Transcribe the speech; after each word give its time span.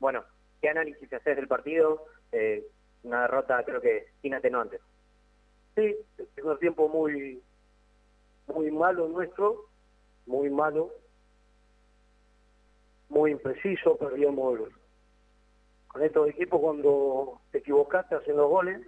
Bueno, 0.00 0.24
¿qué 0.60 0.70
análisis 0.70 1.12
haces 1.12 1.36
del 1.36 1.46
partido? 1.46 2.06
Eh, 2.32 2.66
una 3.02 3.22
derrota 3.22 3.62
creo 3.64 3.80
que 3.80 4.08
sin 4.22 4.34
atenuantes. 4.34 4.80
Sí, 5.74 5.94
el 6.18 6.26
primer 6.34 6.58
tiempo 6.58 6.88
muy, 6.88 7.40
muy 8.48 8.70
malo 8.70 9.08
nuestro, 9.08 9.66
muy 10.26 10.50
malo, 10.50 10.90
muy 13.08 13.30
impreciso, 13.32 13.96
perdíamos 13.96 14.60
con 15.88 16.02
estos 16.02 16.28
equipos 16.28 16.60
cuando 16.60 17.40
te 17.50 17.58
equivocaste 17.58 18.14
hacen 18.14 18.36
los 18.36 18.48
goles 18.48 18.80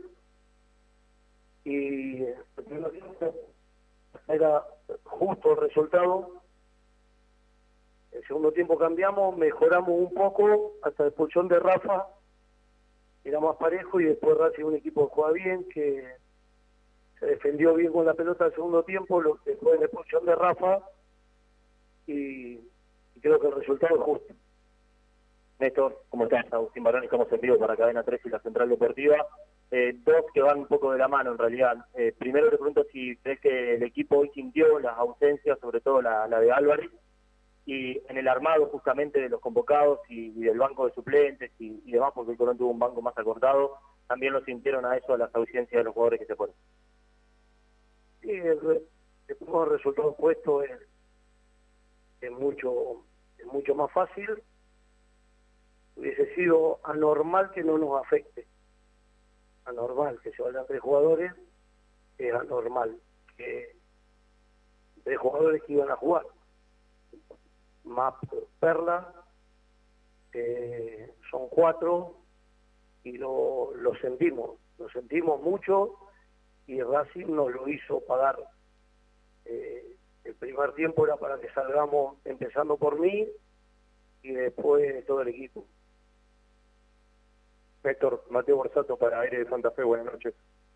y 1.64 2.24
tiempo 2.66 2.90
era 4.28 4.64
justo 5.04 5.52
el 5.52 5.68
resultado. 5.68 6.41
El 8.12 8.26
segundo 8.26 8.52
tiempo 8.52 8.78
cambiamos, 8.78 9.36
mejoramos 9.36 9.90
un 9.90 10.12
poco 10.12 10.74
hasta 10.82 11.04
el 11.04 11.12
pulsión 11.12 11.48
de 11.48 11.58
Rafa, 11.58 12.06
era 13.24 13.40
más 13.40 13.56
parejo 13.56 14.00
y 14.00 14.04
después 14.04 14.36
Racing 14.36 14.64
un 14.64 14.74
equipo 14.74 15.08
que 15.08 15.14
juega 15.14 15.32
bien, 15.32 15.68
que 15.68 16.04
se 17.18 17.26
defendió 17.26 17.74
bien 17.74 17.92
con 17.92 18.04
la 18.04 18.14
pelota 18.14 18.46
el 18.46 18.54
segundo 18.54 18.82
tiempo, 18.82 19.20
lo, 19.20 19.38
después 19.44 19.74
de 19.74 19.78
la 19.78 19.84
expulsión 19.86 20.26
de 20.26 20.34
Rafa 20.34 20.80
y, 22.06 22.58
creo 23.20 23.38
que 23.38 23.46
el 23.46 23.54
resultado 23.54 23.94
es 23.94 24.02
justo. 24.02 24.34
Néstor, 25.60 26.02
¿cómo 26.08 26.24
estás? 26.24 26.52
Agustín 26.52 26.82
Barón, 26.82 27.04
estamos 27.04 27.30
en 27.32 27.40
vivo 27.40 27.58
para 27.58 27.76
Cadena 27.76 28.02
3 28.02 28.20
y 28.24 28.28
la 28.30 28.40
Central 28.40 28.68
Deportiva. 28.68 29.24
Eh, 29.70 29.96
dos 30.04 30.26
que 30.34 30.42
van 30.42 30.58
un 30.58 30.66
poco 30.66 30.92
de 30.92 30.98
la 30.98 31.08
mano 31.08 31.30
en 31.32 31.38
realidad. 31.38 31.76
Eh, 31.94 32.12
primero 32.18 32.50
te 32.50 32.56
pregunto 32.56 32.84
si 32.92 33.16
crees 33.18 33.40
que 33.40 33.74
el 33.76 33.82
equipo 33.84 34.18
hoy 34.18 34.30
sintió 34.34 34.78
las 34.80 34.98
ausencias, 34.98 35.58
sobre 35.60 35.80
todo 35.80 36.02
la, 36.02 36.26
de 36.28 36.50
Álvarez, 36.50 36.90
y 37.64 37.98
en 38.08 38.16
el 38.16 38.28
armado 38.28 38.66
justamente 38.66 39.20
de 39.20 39.28
los 39.28 39.40
convocados 39.40 40.00
y, 40.08 40.30
del 40.40 40.58
banco 40.58 40.86
de 40.86 40.94
suplentes 40.94 41.52
y, 41.58 41.90
demás, 41.90 42.12
porque 42.14 42.32
el 42.32 42.38
Colón 42.38 42.58
tuvo 42.58 42.70
un 42.70 42.78
banco 42.78 43.00
más 43.02 43.16
acortado, 43.16 43.76
también 44.08 44.32
lo 44.32 44.44
sintieron 44.44 44.84
a 44.84 44.96
eso, 44.96 45.14
a 45.14 45.18
las 45.18 45.34
ausencias 45.34 45.80
de 45.80 45.84
los 45.84 45.94
jugadores 45.94 46.20
que 46.20 46.26
se 46.26 46.36
fueron. 46.36 46.56
Sí, 48.20 48.30
el, 48.30 48.82
el 49.28 49.70
resultado 49.70 50.14
puesto 50.16 50.62
es, 50.62 50.70
mucho, 52.30 53.04
mucho 53.52 53.74
más 53.74 53.90
fácil. 53.92 54.42
Hubiese 55.96 56.34
sido 56.34 56.80
anormal 56.84 57.50
que 57.52 57.62
no 57.62 57.78
nos 57.78 58.00
afecte. 58.04 58.46
Anormal 59.64 60.20
que 60.22 60.32
se 60.32 60.42
vayan 60.42 60.66
tres 60.66 60.80
jugadores, 60.80 61.32
es 62.18 62.34
anormal 62.34 62.96
que 63.36 63.76
tres 65.04 65.18
jugadores 65.18 65.62
que 65.64 65.74
iban 65.74 65.90
a 65.90 65.96
jugar. 65.96 66.24
Más 67.84 68.14
Perla, 68.60 69.12
son 71.30 71.48
cuatro, 71.48 72.22
y 73.04 73.18
lo, 73.18 73.72
lo 73.74 73.94
sentimos, 73.96 74.58
lo 74.78 74.88
sentimos 74.90 75.40
mucho 75.42 75.96
y 76.66 76.80
Racing 76.82 77.26
nos 77.26 77.52
lo 77.52 77.68
hizo 77.68 78.00
pagar. 78.00 78.38
Eh, 79.44 79.96
el 80.24 80.34
primer 80.36 80.72
tiempo 80.74 81.04
era 81.04 81.16
para 81.16 81.40
que 81.40 81.50
salgamos 81.50 82.16
empezando 82.24 82.76
por 82.76 82.98
mí 83.00 83.28
y 84.22 84.32
después 84.32 85.04
todo 85.06 85.22
el 85.22 85.28
equipo. 85.28 85.64
Héctor, 87.82 88.24
Mateo 88.30 88.56
Borsato 88.56 88.96
para 88.96 89.20
Aire 89.20 89.40
de 89.40 89.50
Santa 89.50 89.72
Fe, 89.72 89.82
buenas 89.82 90.06
noches. 90.06 90.34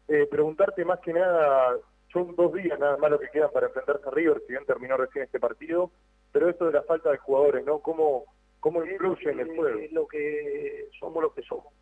Eh, 0.09 0.27
preguntarte 0.29 0.85
más 0.85 0.99
que 1.01 1.13
nada, 1.13 1.77
son 2.13 2.35
dos 2.35 2.53
días 2.55 2.79
nada 2.81 2.97
más 2.97 3.11
lo 3.13 3.21
que 3.21 3.31
quedan 3.31 3.51
para 3.53 3.69
enfrentarse 3.69 4.09
a 4.09 4.11
River, 4.11 4.43
si 4.45 4.53
bien 4.53 4.67
terminó 4.67 4.97
recién 4.97 5.25
este 5.25 5.39
partido, 5.39 5.93
pero 6.37 6.51
esto 6.51 6.67
de 6.67 6.73
la 6.73 6.83
falta 6.83 7.11
de 7.11 7.17
jugadores, 7.17 7.65
¿no? 7.65 7.79
¿Cómo, 7.79 8.27
cómo 8.61 8.85
influye 8.85 9.31
en 9.31 9.41
el 9.41 9.57
juego? 9.57 9.79
Es 9.79 9.91
lo 9.91 10.07
que 10.07 10.91
somos 11.01 11.23
lo 11.23 11.33
que 11.33 11.41
somos. 11.41 11.73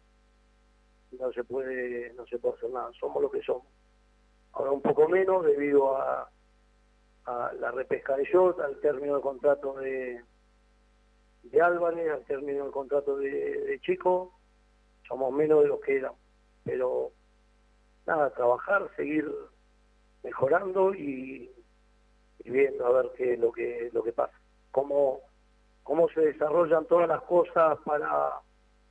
No 1.19 1.33
se 1.33 1.43
puede, 1.43 2.13
no 2.13 2.25
se 2.27 2.39
puede 2.39 2.55
hacer 2.55 2.71
nada, 2.71 2.93
somos 3.01 3.21
lo 3.21 3.31
que 3.33 3.43
somos 3.43 3.67
ahora 4.55 4.71
un 4.71 4.81
poco 4.81 5.09
menos 5.09 5.45
debido 5.45 5.97
a, 5.97 6.31
la 7.59 7.71
repesca 7.71 8.17
de 8.17 8.31
Jot, 8.31 8.61
al 8.61 8.79
término 8.81 9.15
del 9.15 9.23
contrato 9.23 9.75
de, 9.75 10.23
de 11.43 11.63
Álvarez, 11.63 12.13
al 12.13 12.25
término 12.27 12.65
del 12.65 12.73
contrato 12.73 13.17
de, 13.17 13.81
Chico, 13.83 14.39
somos 15.09 15.33
menos 15.33 15.63
de 15.63 15.69
los 15.69 15.81
que 15.81 15.97
éramos. 15.97 16.21
Pero 16.65 17.13
nada, 18.07 18.31
trabajar, 18.35 18.91
seguir 18.95 19.27
mejorando 20.23 20.95
y, 20.95 21.51
viendo 22.45 22.87
a 22.87 23.03
ver 23.03 23.11
qué 23.17 23.33
es 23.33 23.39
lo 23.39 23.51
que, 23.51 23.89
lo 23.95 24.03
que 24.03 24.13
pasa. 24.13 24.39
Cómo, 24.75 25.21
cómo 25.85 26.09
se 26.09 26.21
desarrollan 26.21 26.85
todas 26.87 27.09
las 27.09 27.23
cosas 27.23 27.79
para, 27.85 28.41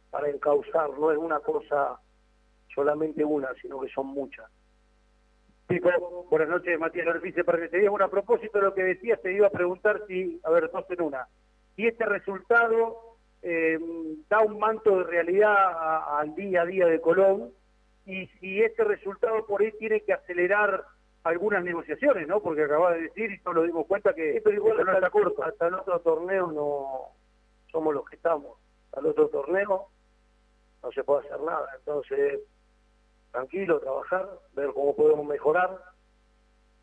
para 0.09 0.29
encauzar, 0.29 0.89
no 0.97 1.11
es 1.11 1.17
una 1.17 1.41
cosa 1.41 1.99
solamente 2.73 3.25
una, 3.25 3.49
sino 3.61 3.81
que 3.81 3.89
son 3.89 4.07
muchas. 4.07 4.49
Buenas 6.29 6.47
noches, 6.47 6.79
Matías 6.79 7.05
Lorfice, 7.05 7.43
para 7.43 7.59
que 7.59 7.67
te 7.67 7.79
diga 7.79 7.89
bueno, 7.89 8.05
a 8.05 8.09
propósito 8.09 8.59
de 8.59 8.63
lo 8.63 8.73
que 8.73 8.83
decías, 8.83 9.21
te 9.21 9.33
iba 9.33 9.47
a 9.47 9.49
preguntar 9.49 10.03
si, 10.07 10.39
a 10.45 10.51
ver, 10.51 10.71
dos 10.71 10.85
en 10.89 11.01
una, 11.01 11.27
si 11.75 11.85
este 11.85 12.05
resultado 12.05 13.17
eh, 13.41 13.77
da 14.29 14.39
un 14.39 14.57
manto 14.59 14.99
de 14.99 15.03
realidad 15.03 16.17
al 16.17 16.33
día 16.33 16.61
a 16.61 16.65
día 16.65 16.85
de 16.85 17.01
Colón 17.01 17.51
y 18.05 18.27
si 18.39 18.61
este 18.61 18.85
resultado 18.85 19.45
por 19.45 19.61
ahí 19.61 19.73
tiene 19.79 19.99
que 19.99 20.13
acelerar 20.13 20.85
algunas 21.23 21.63
negociaciones, 21.63 22.27
¿no? 22.27 22.41
Porque 22.41 22.63
acabas 22.63 22.95
de 22.95 23.03
decir 23.03 23.31
y 23.31 23.39
todos 23.39 23.55
nos 23.57 23.65
dimos 23.65 23.87
cuenta 23.87 24.13
que... 24.13 24.41
pero 24.43 24.55
igual 24.55 24.79
hasta, 24.79 24.99
no 24.99 25.11
corto. 25.11 25.43
hasta 25.43 25.67
el 25.67 25.73
otro 25.75 25.99
torneo 26.01 26.51
no 26.51 27.09
somos 27.71 27.93
los 27.93 28.05
que 28.05 28.17
estamos. 28.17 28.57
Al 28.91 29.05
otro 29.05 29.29
torneo 29.29 29.87
no 30.83 30.91
se 30.91 31.03
puede 31.03 31.25
hacer 31.25 31.39
nada. 31.41 31.69
Entonces, 31.77 32.41
tranquilo, 33.31 33.79
trabajar, 33.79 34.29
ver 34.53 34.71
cómo 34.73 34.95
podemos 34.95 35.25
mejorar. 35.25 35.79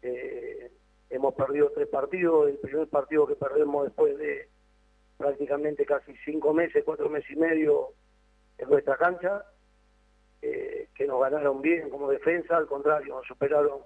Eh, 0.02 0.72
hemos 1.10 1.34
perdido 1.34 1.70
tres 1.74 1.88
partidos, 1.88 2.48
el 2.48 2.58
primer 2.58 2.88
partido 2.88 3.26
que 3.26 3.36
perdemos 3.36 3.84
después 3.84 4.16
de 4.16 4.48
prácticamente 5.18 5.84
casi 5.84 6.14
cinco 6.24 6.54
meses, 6.54 6.82
cuatro 6.84 7.10
meses 7.10 7.30
y 7.30 7.36
medio 7.36 7.88
en 8.56 8.70
nuestra 8.70 8.96
cancha, 8.96 9.44
eh, 10.40 10.88
que 10.94 11.06
nos 11.06 11.20
ganaron 11.20 11.60
bien 11.60 11.90
como 11.90 12.10
defensa, 12.10 12.56
al 12.56 12.66
contrario, 12.66 13.16
nos 13.16 13.26
superaron 13.26 13.80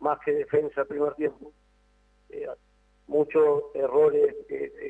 más 0.00 0.18
que 0.24 0.32
defensa 0.32 0.84
primer 0.84 1.14
tiempo. 1.14 1.52
Eh, 2.28 2.48
muchos 3.06 3.64
errores 3.74 4.34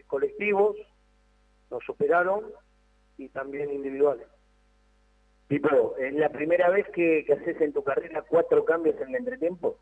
colectivos 0.07 0.77
nos 1.71 1.85
superaron 1.85 2.45
y 3.19 3.29
también 3.29 3.71
individuales. 3.71 4.27
Tipo, 5.49 5.97
¿es 5.97 6.13
la 6.15 6.29
primera 6.31 6.71
vez 6.71 6.87
que, 6.91 7.25
haces 7.33 7.61
en 7.61 7.73
tu 7.73 7.83
carrera 7.85 8.25
cuatro 8.29 8.65
cambios 8.65 8.97
en 9.01 9.09
el 9.11 9.17
entretiempo? 9.17 9.79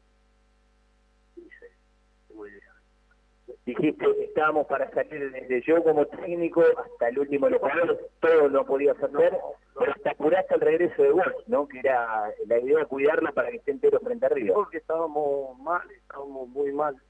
Dijiste, 3.67 4.25
estábamos 4.25 4.67
para 4.67 4.91
salir 4.91 5.33
desde 5.33 5.63
yo 5.63 5.83
como 5.83 6.05
técnico 6.07 6.63
hasta 6.77 7.09
el 7.09 7.19
último 7.19 7.49
jugadores, 7.49 7.99
todo 8.21 8.49
lo 8.49 8.67
podías 8.67 9.03
hacer, 9.03 9.39
pero 9.79 9.93
hasta 9.93 10.11
apuraste 10.11 10.55
el 10.55 10.61
regreso 10.61 11.03
de 11.03 11.13
vos, 11.13 11.25
¿no? 11.47 11.67
Que 11.67 11.79
era 11.79 12.31
la 12.47 12.59
idea 12.59 12.81
de 12.81 12.87
cuidarla 12.87 13.33
para 13.33 13.51
que 13.51 13.57
esté 13.57 13.71
entero 13.71 14.01
frente 14.01 14.27
a 14.27 14.29
Río. 14.29 14.53
Porque 14.53 14.79
estábamos 14.79 15.59
mal, 15.61 15.91
estábamos 15.91 16.47
muy 16.49 16.73
mal. 16.73 17.01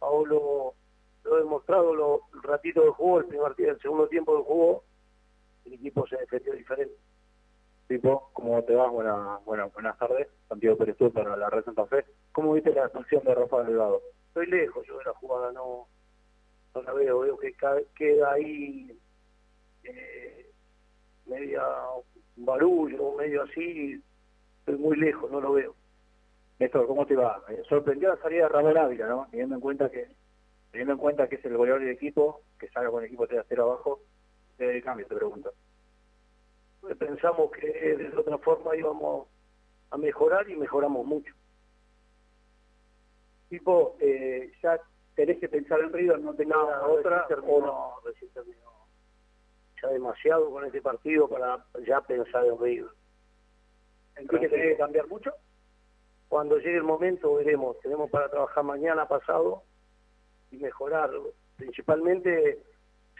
Pablo 0.00 0.74
lo 1.22 1.34
ha 1.34 1.38
demostrado 1.38 1.94
lo, 1.94 2.20
el 2.34 2.42
ratito 2.42 2.82
de 2.82 2.90
juego, 2.90 3.20
el 3.20 3.26
primer 3.26 3.54
el 3.58 3.80
segundo 3.80 4.08
tiempo 4.08 4.36
de 4.36 4.42
juego, 4.42 4.84
el 5.66 5.74
equipo 5.74 6.06
se 6.08 6.16
defendió 6.16 6.54
diferente. 6.54 6.94
Tipo, 7.86 8.30
¿cómo 8.32 8.62
te 8.64 8.74
va? 8.74 8.88
Buena, 8.88 9.38
buenas 9.44 9.98
tardes. 9.98 10.28
Santiago 10.48 10.76
Pérez 10.76 10.96
para 11.12 11.36
la 11.36 11.50
Red 11.50 11.64
Santa 11.64 11.86
Fe. 11.86 12.04
¿Cómo 12.32 12.52
viste 12.52 12.72
la 12.72 12.84
expulsión 12.84 13.22
de 13.24 13.34
Rafa 13.34 13.62
Delgado? 13.62 14.00
Estoy 14.28 14.46
lejos 14.46 14.86
yo 14.86 14.98
de 14.98 15.04
la 15.04 15.12
jugada, 15.14 15.50
no, 15.52 15.88
no 16.74 16.82
la 16.82 16.92
veo. 16.92 17.20
Veo 17.20 17.36
que 17.38 17.54
queda 17.94 18.32
ahí 18.32 18.98
eh, 19.84 20.50
media 21.26 21.62
barullo, 22.36 23.14
medio 23.16 23.42
así. 23.42 24.02
Estoy 24.60 24.76
muy 24.76 24.96
lejos, 24.96 25.30
no 25.30 25.40
lo 25.40 25.52
veo. 25.52 25.74
Néstor, 26.58 26.86
¿cómo 26.86 27.06
te 27.06 27.16
va? 27.16 27.42
Eh, 27.48 27.62
sorprendió 27.68 28.10
la 28.10 28.22
salida 28.22 28.42
de 28.42 28.48
Ramón 28.48 28.76
Ávila, 28.76 29.06
¿no? 29.08 29.28
Teniendo 29.30 29.54
en 29.54 29.60
cuenta 29.60 29.90
que 29.90 30.08
teniendo 30.70 30.92
en 30.92 30.98
cuenta 30.98 31.28
que 31.28 31.36
es 31.36 31.44
el 31.44 31.56
goleador 31.56 31.80
del 31.80 31.90
equipo, 31.90 32.42
que 32.58 32.68
salga 32.68 32.90
con 32.90 33.00
el 33.02 33.06
equipo 33.06 33.26
3 33.26 33.40
a 33.40 33.44
0 33.48 33.62
abajo, 33.64 34.00
de 34.58 34.80
cambio, 34.82 35.06
te 35.06 35.16
pregunto 35.16 35.52
pensamos 36.98 37.50
que 37.52 37.66
de 37.96 38.16
otra 38.16 38.38
forma 38.38 38.76
íbamos 38.76 39.28
a 39.90 39.96
mejorar 39.96 40.48
y 40.48 40.56
mejoramos 40.56 41.06
mucho. 41.06 41.34
Tipo, 43.48 43.96
eh, 44.00 44.52
ya 44.62 44.80
tenés 45.20 45.38
que 45.38 45.50
pensar 45.50 45.80
en 45.80 45.92
River, 45.92 46.18
no 46.20 46.34
tenés 46.34 46.56
nada 46.56 46.86
otra, 46.86 47.26
o 47.46 47.60
no, 47.60 47.94
recién 48.06 48.30
terminó. 48.32 48.70
Ya 49.82 49.88
demasiado 49.88 50.50
con 50.50 50.64
este 50.64 50.80
partido 50.80 51.28
para 51.28 51.62
ya 51.86 52.00
pensar 52.00 52.46
en 52.46 52.58
River. 52.58 52.90
¿En 54.16 54.26
qué 54.26 54.48
tenés 54.48 54.72
que 54.72 54.76
cambiar 54.78 55.06
mucho? 55.08 55.32
Cuando 56.28 56.56
llegue 56.56 56.76
el 56.76 56.84
momento 56.84 57.34
veremos, 57.34 57.78
tenemos 57.80 58.10
para 58.10 58.30
trabajar 58.30 58.64
mañana 58.64 59.06
pasado 59.06 59.62
y 60.50 60.56
mejorar. 60.56 61.10
Principalmente, 61.56 62.62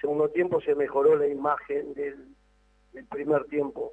segundo 0.01 0.31
tiempo 0.31 0.63
se 0.63 0.75
mejoró 0.75 1.17
la 1.17 1.27
imagen 1.27 1.93
del 1.93 2.35
primer 3.11 3.45
tiempo, 3.45 3.93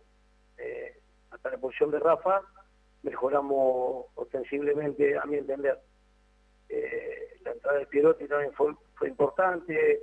eh, 0.58 0.98
hasta 1.32 1.50
la 1.52 1.58
posición 1.58 1.92
de 1.92 2.00
Rafa, 2.00 2.42
mejoramos 3.04 4.06
ostensiblemente, 4.16 5.18
a 5.18 5.26
mi 5.26 5.38
entender. 5.38 5.78
Eh, 6.70 7.27
de 7.74 7.86
Pierotti 7.88 8.28
también 8.28 8.54
fue, 8.54 8.74
importante, 9.08 10.00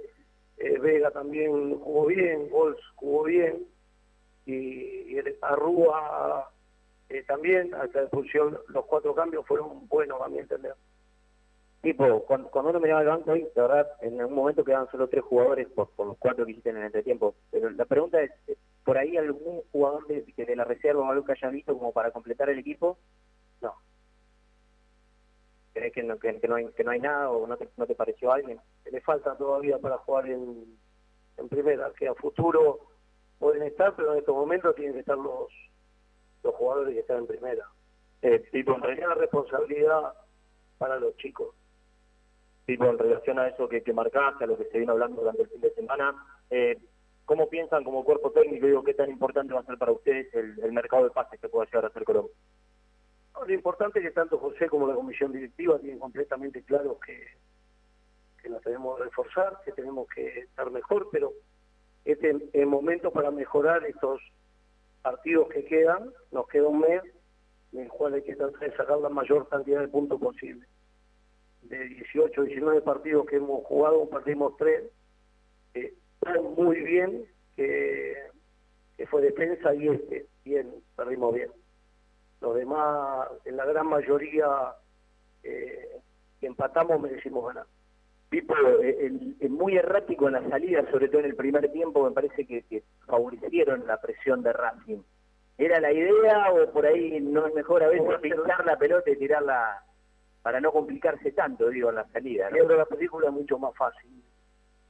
eh, 0.57 0.79
Vega 0.79 1.11
también 1.11 1.79
jugó 1.79 2.07
bien, 2.07 2.49
Bols 2.51 2.79
jugó 2.97 3.25
bien, 3.25 3.67
y, 4.47 5.17
el 5.17 5.37
Arrúa 5.43 6.51
eh, 7.09 7.23
también, 7.25 7.75
hasta 7.75 8.03
la 8.03 8.09
posición, 8.09 8.59
los 8.69 8.85
cuatro 8.87 9.15
cambios 9.15 9.47
fueron 9.47 9.87
buenos, 9.89 10.21
a 10.21 10.29
mi 10.29 10.39
entender. 10.39 10.75
Tipo, 11.83 12.25
cuando, 12.25 12.51
uno 12.55 12.81
miraba 12.81 13.03
el 13.03 13.09
banco 13.09 13.33
hoy, 13.33 13.47
la 13.55 13.63
verdad, 13.63 13.89
en 14.01 14.19
algún 14.19 14.37
momento 14.37 14.65
quedaban 14.65 14.91
solo 14.91 15.07
tres 15.07 15.23
jugadores 15.23 15.69
por, 15.69 15.91
los 15.99 16.17
cuatro 16.19 16.47
que 16.47 16.53
hiciste 16.53 16.71
en 16.71 16.79
el 16.79 16.85
entretiempo. 16.85 17.35
Pero 17.51 17.69
la 17.71 17.85
pregunta 17.85 18.23
es, 18.23 18.31
¿por 18.85 18.97
ahí 18.97 19.19
algún 19.19 19.61
jugador 19.71 20.07
de, 20.07 20.25
de 20.35 20.57
la 20.57 20.65
reserva 20.65 21.03
o 21.03 21.11
algo 21.11 21.27
que 21.27 21.33
haya 21.33 21.51
visto 21.51 21.77
como 21.77 21.93
para 21.93 22.11
completar 22.11 22.49
el 22.49 22.59
equipo? 22.59 22.97
¿Crees 25.75 25.93
que 25.93 26.03
no, 26.03 26.19
que, 26.19 26.33
no, 26.49 26.55
hay, 26.55 26.69
que 26.69 26.85
no 26.85 26.91
hay 26.93 27.01
nada 27.01 27.31
o 27.31 27.47
no 27.47 27.57
te, 27.57 27.69
no 27.77 27.87
te 27.87 27.95
pareció 27.95 28.33
alguien? 28.33 28.59
Le 28.91 29.01
falta 29.01 29.37
todavía 29.37 29.79
para 29.79 29.99
jugar 29.99 30.31
en, 30.31 30.79
en 31.37 31.49
primera, 31.49 31.93
que 31.99 32.09
a 32.09 32.15
futuro 32.15 32.79
pueden 33.39 33.65
estar, 33.65 33.95
pero 33.97 34.13
en 34.13 34.21
estos 34.21 34.35
momentos 34.35 34.75
tienen 34.77 34.95
que 34.95 35.01
estar 35.01 35.19
los, 35.19 35.49
los 36.43 36.55
jugadores 36.55 36.95
que 36.95 37.01
están 37.01 37.19
en 37.19 37.27
primera. 37.27 37.69
Eh, 38.23 38.39
tipo, 38.51 38.75
en 38.75 38.83
realidad 38.83 39.09
la 39.09 39.15
responsabilidad 39.17 40.15
para 40.79 40.99
los 40.99 41.17
chicos 41.19 41.55
tipo 42.67 42.87
en 42.87 42.99
relación 42.99 43.39
a 43.39 43.49
eso 43.49 43.69
que, 43.69 43.83
que 43.83 43.93
marcaste, 43.93 44.45
a 44.45 44.47
lo 44.47 44.57
que 44.57 44.65
se 44.65 44.79
vino 44.79 44.93
hablando 44.93 45.21
durante 45.21 45.43
el 45.43 45.49
fin 45.49 45.61
de 45.61 45.75
semana, 45.75 46.15
eh, 46.51 46.79
¿cómo 47.25 47.49
piensan 47.49 47.85
como 47.85 48.05
cuerpo 48.05 48.31
técnico, 48.31 48.67
digo, 48.67 48.85
qué 48.85 48.95
tan 48.95 49.11
importante 49.11 49.55
va 49.55 49.61
a 49.61 49.65
ser 49.65 49.79
para 49.79 49.93
ustedes 49.93 50.33
el, 50.35 50.73
mercado 50.73 51.05
de 51.05 51.11
pases 51.11 51.41
que 51.41 51.49
pueda 51.49 51.67
llegar 51.67 51.87
a 51.87 51.91
ser 51.91 52.05
Colombia? 52.05 52.35
Lo 53.47 53.53
importante 53.53 53.99
es 53.99 54.07
que 54.07 54.11
tanto 54.13 54.39
José 54.39 54.69
como 54.69 54.87
la 54.87 54.95
comisión 54.95 55.33
directiva 55.33 55.79
tienen 55.79 55.99
completamente 55.99 56.63
claro 56.63 56.99
que, 57.05 57.27
que 58.43 58.49
nos 58.49 58.63
tenemos 58.63 58.97
que 58.97 59.05
reforzar, 59.05 59.61
que 59.65 59.73
tenemos 59.73 60.09
que 60.15 60.41
estar 60.41 60.71
mejor, 60.71 61.09
pero 61.11 61.33
este 62.05 62.31
es 62.31 62.37
el 62.53 62.67
momento 62.67 63.11
para 63.11 63.31
mejorar 63.31 63.85
estos 63.85 64.21
partidos 65.03 65.49
que 65.49 65.65
quedan, 65.65 66.13
nos 66.33 66.47
queda 66.49 66.69
un 66.69 66.81
mes 66.81 67.03
en 67.73 67.81
el 67.81 67.89
cual 67.89 68.15
hay 68.15 68.23
que 68.23 68.37
tratar 68.37 68.61
de 68.61 68.77
sacar 68.77 68.99
la 68.99 69.09
mayor 69.09 69.49
cantidad 69.49 69.81
de 69.81 69.89
puntos 69.89 70.21
posible 70.21 70.67
de 71.69 71.89
18, 71.89 72.43
19 72.43 72.83
partidos 72.83 73.27
que 73.27 73.37
hemos 73.37 73.65
jugado, 73.65 74.09
perdimos 74.09 74.57
tres. 74.57 74.85
Eh, 75.75 75.95
muy 76.57 76.81
bien, 76.81 77.25
que, 77.57 78.17
fue 79.11 79.23
defensa 79.23 79.75
y 79.75 79.89
este, 79.89 80.27
bien, 80.45 80.75
perdimos 80.97 81.35
bien. 81.35 81.51
Los 82.45 82.57
demás, 82.57 83.27
en 83.47 83.57
la 83.57 83.65
gran 83.65 83.87
mayoría, 83.87 84.47
eh, 85.43 85.99
empatamos, 86.43 87.01
merecimos 87.01 87.47
ganar. 87.47 87.65
Pipo, 88.29 88.55
eh, 88.83 89.49
muy 89.49 89.79
errático 89.79 90.27
en 90.27 90.35
la 90.35 90.47
salida, 90.51 90.85
sobre 90.91 91.09
todo 91.09 91.21
en 91.21 91.27
el 91.29 91.37
primer 91.37 91.73
tiempo, 91.73 92.05
me 92.05 92.11
parece 92.11 92.47
que, 92.47 92.83
favorecieron 93.07 93.87
la 93.87 93.99
presión 93.99 94.43
de 94.43 94.53
Racing. 94.53 95.01
¿Era 95.57 95.81
la 95.81 95.91
idea 95.91 96.53
o 96.53 96.71
por 96.71 96.85
ahí 96.85 97.19
no 97.19 97.47
es 97.47 97.55
mejor 97.55 97.83
a 97.83 97.89
veces 97.89 98.21
pintar 98.21 98.67
la 98.67 98.77
pelota 98.77 99.11
y 99.11 99.17
tirarla 99.17 99.83
para 100.43 100.61
no 100.61 100.71
complicarse 100.71 101.33
tanto, 101.33 101.71
digo, 101.71 101.89
en 101.89 101.95
la 101.95 102.07
salida. 102.09 102.51
¿no? 102.51 102.65
la 102.65 102.85
película 102.85 103.29
es 103.29 103.33
mucho 103.33 103.59
más 103.59 103.75
fácil, 103.75 104.23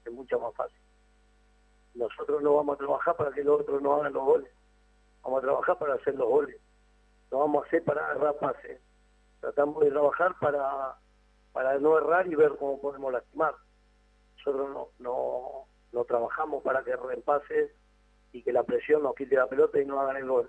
es 0.04 0.12
mucho 0.12 0.40
más 0.40 0.52
fácil. 0.56 0.80
Nosotros 1.94 2.42
no 2.42 2.56
vamos 2.56 2.74
a 2.74 2.78
trabajar 2.78 3.14
para 3.14 3.30
que 3.30 3.44
los 3.44 3.60
otros 3.60 3.80
no 3.80 3.94
hagan 3.94 4.12
los 4.12 4.24
goles, 4.24 4.50
vamos 5.22 5.38
a 5.38 5.42
trabajar 5.42 5.78
para 5.78 5.94
hacer 5.94 6.16
los 6.16 6.28
goles, 6.28 6.60
no 7.34 7.40
vamos 7.40 7.64
a 7.64 7.66
hacer 7.66 7.82
para 7.82 8.06
agarrar 8.06 8.36
pases. 8.36 8.80
Tratamos 9.40 9.82
de 9.82 9.90
trabajar 9.90 10.36
para, 10.40 10.94
para 11.52 11.80
no 11.80 11.98
errar 11.98 12.28
y 12.28 12.36
ver 12.36 12.52
cómo 12.60 12.80
podemos 12.80 13.12
lastimar. 13.12 13.56
Nosotros 14.36 14.92
no, 15.00 15.66
no, 15.90 16.04
trabajamos 16.04 16.62
para 16.62 16.84
que 16.84 16.94
repases 16.94 17.72
y 18.30 18.40
que 18.44 18.52
la 18.52 18.62
presión 18.62 19.02
nos 19.02 19.16
quite 19.16 19.34
la 19.34 19.48
pelota 19.48 19.80
y 19.80 19.84
no 19.84 20.00
hagan 20.00 20.18
el 20.18 20.28
gol. 20.28 20.48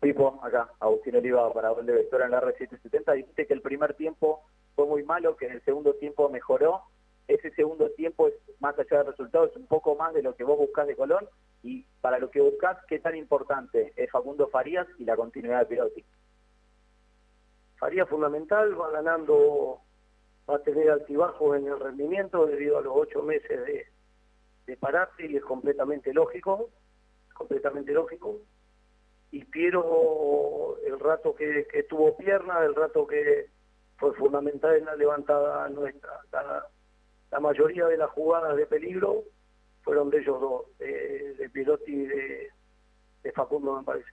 Pipo, 0.00 0.38
acá, 0.42 0.68
Agustín 0.80 1.16
Oliva 1.16 1.50
para 1.54 1.70
Gol 1.70 1.86
de 1.86 1.94
Vectora 1.94 2.26
en 2.26 2.32
la 2.32 2.42
R770, 2.42 3.14
dijiste 3.14 3.46
que 3.46 3.54
el 3.54 3.62
primer 3.62 3.94
tiempo 3.94 4.42
fue 4.74 4.84
muy 4.84 5.02
malo, 5.02 5.34
que 5.34 5.46
en 5.46 5.52
el 5.52 5.64
segundo 5.64 5.94
tiempo 5.94 6.28
mejoró. 6.28 6.82
Ese 7.26 7.50
segundo 7.52 7.88
tiempo 7.92 8.28
es 8.28 8.34
más 8.60 8.78
allá 8.78 8.98
del 8.98 9.06
resultado, 9.06 9.46
es 9.46 9.56
un 9.56 9.66
poco 9.66 9.94
más 9.94 10.12
de 10.12 10.22
lo 10.22 10.36
que 10.36 10.44
vos 10.44 10.58
buscás 10.58 10.86
de 10.86 10.94
Colón. 10.94 11.26
Y 11.64 11.84
para 12.00 12.20
lo 12.20 12.30
que 12.30 12.40
buscás, 12.40 12.78
¿qué 12.86 13.00
tan 13.00 13.16
importante 13.16 13.92
es 13.96 14.08
Facundo 14.12 14.46
Farías 14.46 14.86
y 14.98 15.04
la 15.04 15.16
continuidad 15.16 15.60
de 15.60 15.66
Pirotti? 15.66 16.04
Farías 17.76 18.08
fundamental, 18.08 18.80
va 18.80 18.90
ganando, 18.92 19.80
va 20.48 20.56
a 20.56 20.62
tener 20.62 20.88
altibajos 20.88 21.56
en 21.56 21.66
el 21.66 21.80
rendimiento 21.80 22.46
debido 22.46 22.78
a 22.78 22.82
los 22.82 22.92
ocho 22.94 23.22
meses 23.22 23.66
de, 23.66 23.86
de 24.66 24.76
parate 24.76 25.26
y 25.26 25.36
es 25.36 25.42
completamente 25.42 26.14
lógico, 26.14 26.70
completamente 27.34 27.92
lógico 27.92 28.40
y 29.34 29.44
Piero 29.46 30.76
el 30.86 31.00
rato 31.00 31.34
que, 31.34 31.66
tuvo 31.88 32.16
pierna, 32.16 32.64
el 32.64 32.72
rato 32.72 33.04
que 33.04 33.50
fue 33.96 34.14
fundamental 34.14 34.76
en 34.76 34.84
la 34.84 34.94
levantada 34.94 35.68
nuestra. 35.70 36.20
La, 37.32 37.40
mayoría 37.40 37.86
de 37.86 37.96
las 37.96 38.10
jugadas 38.10 38.56
de 38.56 38.64
peligro 38.64 39.24
fueron 39.84 40.10
de 40.10 40.18
ellos 40.18 40.40
dos, 40.40 40.78
de, 40.78 41.48
Pirotti 41.52 41.92
y 41.92 42.06
de, 42.06 43.32
Facundo, 43.34 43.76
me 43.78 43.84
parece. 43.84 44.08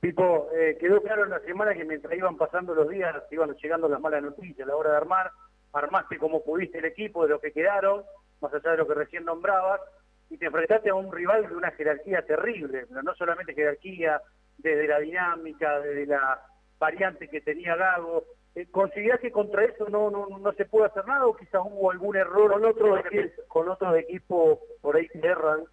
Pipo, 0.00 0.48
eh, 0.54 0.76
quedó 0.78 1.00
claro 1.00 1.24
en 1.24 1.30
la 1.30 1.40
semana 1.40 1.72
que 1.74 1.84
mientras 1.84 2.14
iban 2.14 2.36
pasando 2.36 2.74
los 2.74 2.88
días, 2.88 3.14
iban 3.30 3.54
llegando 3.54 3.88
las 3.88 4.00
malas 4.00 4.22
noticias 4.22 4.66
a 4.66 4.70
la 4.70 4.76
hora 4.76 4.90
de 4.90 4.96
armar, 4.98 5.30
armaste 5.72 6.18
como 6.18 6.44
pudiste 6.44 6.78
el 6.78 6.84
equipo 6.84 7.22
de 7.22 7.30
lo 7.30 7.40
que 7.40 7.52
quedaron, 7.52 8.02
más 8.40 8.52
allá 8.52 8.72
de 8.72 8.76
lo 8.76 8.86
que 8.86 8.94
recién 8.94 9.24
nombrabas, 9.24 9.80
y 10.28 10.36
te 10.36 10.46
enfrentaste 10.46 10.90
a 10.90 10.94
un 10.94 11.12
rival 11.12 11.48
de 11.48 11.56
una 11.56 11.70
jerarquía 11.70 12.26
terrible, 12.26 12.86
pero 12.88 13.02
no 13.02 13.14
solamente 13.14 13.54
jerarquía 13.54 14.20
desde 14.58 14.88
la 14.88 14.98
dinámica, 14.98 15.80
desde 15.80 16.06
la 16.06 16.40
variante 16.78 17.28
que 17.28 17.40
tenía 17.40 17.76
Gago. 17.76 18.24
Eh, 18.54 18.66
¿Considerás 18.70 19.20
que 19.20 19.32
contra 19.32 19.64
eso 19.64 19.88
no, 19.88 20.10
no, 20.10 20.26
no 20.38 20.52
se 20.52 20.64
puede 20.64 20.86
hacer 20.86 21.06
nada 21.06 21.26
o 21.26 21.36
quizás 21.36 21.62
hubo 21.64 21.90
algún 21.90 22.16
error? 22.16 22.52
Con 22.52 22.64
otros, 22.64 23.00
equipos, 23.06 23.44
con 23.48 23.68
otros 23.68 23.96
equipos 23.96 24.58
por 24.80 24.96
ahí 24.96 25.08
te 25.08 25.26
erran, 25.26 25.64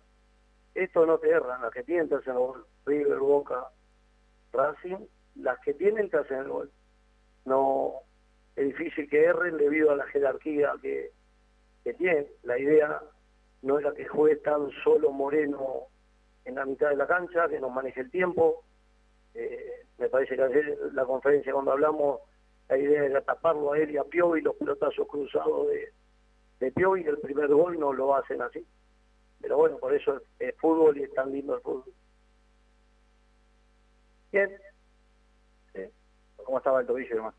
esto 0.73 1.05
no 1.05 1.17
te 1.19 1.29
erran, 1.29 1.61
las 1.61 1.71
que 1.71 1.83
tienen 1.83 2.09
te 2.09 2.15
hacen 2.15 2.33
el 2.33 2.39
gol, 2.39 2.65
River, 2.85 3.19
Boca, 3.19 3.67
Racing, 4.53 5.05
las 5.35 5.59
que 5.59 5.73
tienen 5.73 6.09
te 6.09 6.17
hacen 6.17 6.39
el 6.39 6.47
gol. 6.47 6.71
No, 7.45 7.93
es 8.55 8.67
difícil 8.67 9.09
que 9.09 9.25
erren 9.25 9.57
debido 9.57 9.91
a 9.91 9.95
la 9.95 10.05
jerarquía 10.07 10.73
que, 10.81 11.11
que 11.83 11.93
tienen. 11.93 12.27
La 12.43 12.57
idea 12.57 13.01
no 13.61 13.79
era 13.79 13.93
que 13.93 14.05
juegue 14.05 14.37
tan 14.37 14.69
solo 14.83 15.11
Moreno 15.11 15.87
en 16.45 16.55
la 16.55 16.65
mitad 16.65 16.89
de 16.89 16.95
la 16.95 17.07
cancha, 17.07 17.47
que 17.47 17.59
nos 17.59 17.71
maneje 17.71 18.01
el 18.01 18.11
tiempo, 18.11 18.63
eh, 19.33 19.85
me 19.97 20.09
parece 20.09 20.35
que 20.35 20.41
ayer 20.41 20.77
la 20.93 21.05
conferencia 21.05 21.53
cuando 21.53 21.71
hablamos, 21.71 22.21
la 22.69 22.77
idea 22.77 23.05
era 23.05 23.21
taparlo 23.21 23.73
a 23.73 23.77
él 23.77 23.91
y 23.91 23.97
a 23.97 24.03
Piovi, 24.03 24.41
los 24.41 24.55
pelotazos 24.55 25.07
cruzados 25.07 25.67
de, 25.67 25.93
de 26.59 26.71
Piovi, 26.71 27.03
el 27.03 27.19
primer 27.19 27.47
gol 27.47 27.79
no 27.79 27.93
lo 27.93 28.15
hacen 28.15 28.41
así. 28.41 28.65
Pero 29.41 29.57
bueno, 29.57 29.77
por 29.77 29.93
eso 29.93 30.21
es, 30.39 30.55
fútbol 30.57 30.97
y 30.97 31.03
es 31.03 31.13
tan 31.13 31.31
lindo 31.31 31.55
el 31.55 31.61
fútbol. 31.61 31.93
Bien. 34.31 34.57
¿Cómo 36.37 36.57
estaba 36.57 36.81
el 36.81 36.87
tobillo 36.87 37.15
demás? 37.15 37.35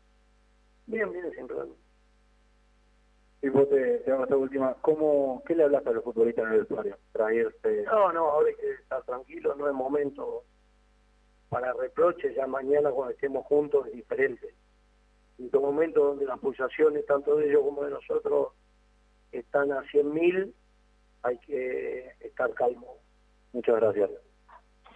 Bien, 0.85 1.11
bien, 1.11 1.31
siempre. 1.31 1.57
Y 3.41 3.49
vos 3.49 3.69
te, 3.69 3.99
te 3.99 4.21
esta 4.21 4.37
última, 4.37 4.73
¿cómo, 4.75 5.43
¿qué 5.45 5.55
le 5.55 5.63
hablas 5.63 5.85
a 5.85 5.91
los 5.91 6.03
futbolistas 6.03 6.45
en 6.45 6.53
el 6.53 6.59
vestuario? 6.59 6.97
No, 7.85 8.13
no, 8.13 8.29
ahora 8.29 8.47
hay 8.47 8.55
que 8.55 8.71
estar 8.71 9.03
tranquilo, 9.03 9.53
no 9.55 9.67
es 9.67 9.73
momento 9.73 10.45
para 11.53 11.71
reproches, 11.73 12.35
ya 12.35 12.47
mañana 12.47 12.89
cuando 12.89 13.13
estemos 13.13 13.45
juntos 13.45 13.85
es 13.85 13.93
diferente. 13.93 14.55
En 15.37 15.51
un 15.53 15.61
momento 15.61 16.03
donde 16.03 16.25
las 16.25 16.39
pulsaciones, 16.39 17.05
tanto 17.05 17.35
de 17.35 17.47
ellos 17.47 17.61
como 17.61 17.83
de 17.83 17.91
nosotros, 17.91 18.53
están 19.31 19.71
a 19.71 19.83
100.000, 19.83 20.51
hay 21.21 21.37
que 21.39 22.11
estar 22.21 22.51
calmo. 22.55 22.97
Muchas 23.51 23.75
gracias. 23.75 24.09